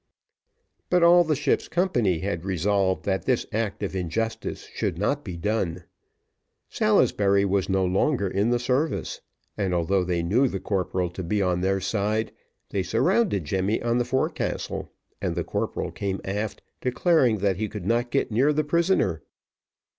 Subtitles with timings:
[0.89, 5.37] But all the ship's company had resolved that this act of injustice should not be
[5.37, 5.83] done.
[6.67, 9.21] Salisbury was no longer in the service,
[9.55, 12.31] and although they knew the corporal to be on their side,
[12.69, 14.91] they surrounded Jemmy on the forecastle,
[15.21, 19.21] and the corporal came aft, declaring that he could not get near the prisoner.